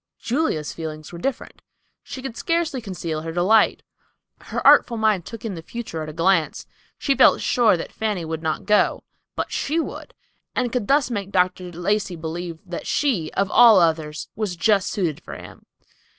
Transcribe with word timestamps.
Julia's 0.19 0.73
feelings 0.73 1.13
were 1.13 1.19
different. 1.19 1.61
She 2.01 2.23
could 2.23 2.35
scarcely 2.35 2.81
conceal 2.81 3.21
her 3.21 3.31
delight. 3.31 3.83
Her 4.39 4.65
artful 4.65 4.97
mind 4.97 5.27
took 5.27 5.45
in 5.45 5.53
the 5.53 5.61
future 5.61 6.01
at 6.01 6.09
a 6.09 6.11
glance. 6.11 6.65
She 6.97 7.13
felt 7.13 7.39
sure 7.39 7.77
that 7.77 7.91
Fanny 7.91 8.25
would 8.25 8.41
not 8.41 8.65
go; 8.65 9.03
but 9.35 9.51
she 9.51 9.79
would, 9.79 10.15
and 10.55 10.71
could 10.71 10.87
thus 10.87 11.11
make 11.11 11.29
Dr. 11.31 11.71
Lacey 11.71 12.15
believe 12.15 12.57
that 12.65 12.87
she, 12.87 13.31
of 13.33 13.51
all 13.51 13.77
others, 13.79 14.27
was 14.35 14.55
just 14.55 14.89
suited 14.89 15.21
for 15.21 15.35
him. 15.35 15.67